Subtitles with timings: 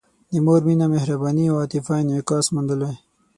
[0.31, 2.93] د مور مینه، مهرباني او عاطفه انعکاس موندلی.